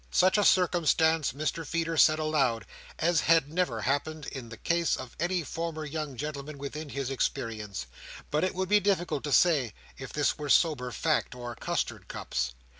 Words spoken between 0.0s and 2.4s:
Such a circumstance, Mr Feeder said